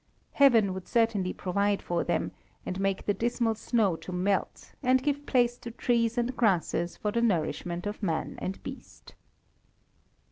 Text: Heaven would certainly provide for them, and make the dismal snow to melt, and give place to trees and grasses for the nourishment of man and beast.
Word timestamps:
Heaven 0.31 0.73
would 0.73 0.87
certainly 0.87 1.31
provide 1.31 1.79
for 1.79 2.03
them, 2.03 2.31
and 2.65 2.79
make 2.79 3.05
the 3.05 3.13
dismal 3.13 3.53
snow 3.53 3.95
to 3.97 4.11
melt, 4.11 4.73
and 4.81 5.03
give 5.03 5.27
place 5.27 5.59
to 5.59 5.69
trees 5.69 6.17
and 6.17 6.35
grasses 6.35 6.97
for 6.97 7.11
the 7.11 7.21
nourishment 7.21 7.85
of 7.85 8.01
man 8.01 8.35
and 8.41 8.63
beast. 8.63 9.13